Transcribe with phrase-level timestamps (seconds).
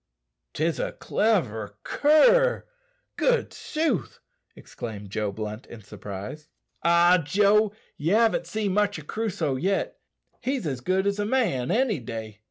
[0.53, 2.65] "'Tis a cliver cur,
[3.17, 4.17] good sooth,"
[4.55, 6.47] exclaimed Joe Blunt in surprise.
[6.81, 7.71] "Ah, Joe!
[7.97, 9.99] you haven't seen much of Crusoe yet.
[10.41, 12.39] He's as good as a man any day.